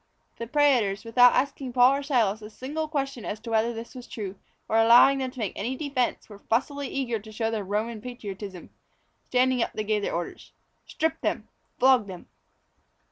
The 0.39 0.47
prætors, 0.47 1.05
without 1.05 1.35
asking 1.35 1.73
Paul 1.73 1.93
or 1.97 2.01
Silas 2.01 2.41
a 2.41 2.49
single 2.49 2.87
question 2.87 3.23
as 3.23 3.39
to 3.41 3.51
whether 3.51 3.71
this 3.71 3.93
was 3.93 4.07
true, 4.07 4.33
or 4.67 4.77
allowing 4.77 5.19
them 5.19 5.29
to 5.29 5.37
make 5.37 5.53
any 5.55 5.75
defence, 5.75 6.27
were 6.27 6.41
fussily 6.49 6.87
eager 6.87 7.19
to 7.19 7.31
show 7.31 7.51
their 7.51 7.63
Roman 7.63 8.01
patriotism. 8.01 8.71
Standing 9.27 9.61
up 9.61 9.73
they 9.73 9.83
gave 9.83 10.01
their 10.01 10.15
orders: 10.15 10.53
"Strip 10.87 11.21
them, 11.21 11.49
flog 11.77 12.07
them." 12.07 12.25